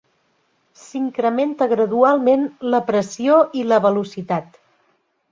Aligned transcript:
S'incrementa 0.83 1.67
gradualment 1.73 2.45
la 2.75 2.79
pressió 2.87 3.35
i 3.61 3.67
la 3.73 3.79
velocitat. 3.85 4.57